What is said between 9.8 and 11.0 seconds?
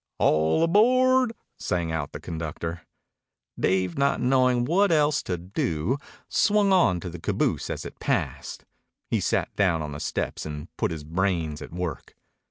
on the steps and put